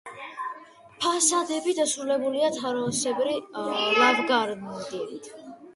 [1.03, 3.39] ფასადები დასრულებულია თაროსებრი
[4.01, 5.33] ლავგარდნით.